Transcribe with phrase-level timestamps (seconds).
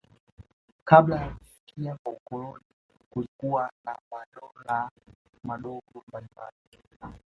[0.85, 2.63] Kabla ya kufika kwa ukoloni
[3.09, 4.89] kulikuwa na madola
[5.43, 6.57] madogo mbalimbali